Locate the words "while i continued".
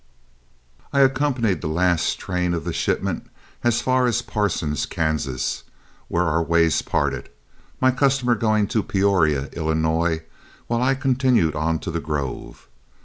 10.65-11.53